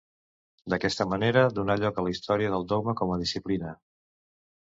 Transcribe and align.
D'aquesta 0.73 1.05
manera 1.09 1.43
donà 1.59 1.75
lloc 1.83 2.01
a 2.03 2.07
la 2.07 2.13
història 2.15 2.53
del 2.55 2.65
dogma 2.73 2.97
com 3.03 3.13
a 3.17 3.21
disciplina. 3.25 3.75